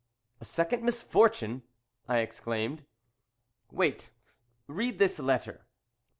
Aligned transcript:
"A 0.39 0.45
second 0.45 0.81
misfortune!" 0.83 1.61
I 2.09 2.21
exclaimed. 2.21 2.83
"Wait. 3.71 4.09
Read 4.65 4.97
this 4.97 5.19
letter." 5.19 5.67